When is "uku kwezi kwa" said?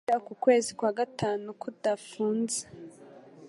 0.25-0.91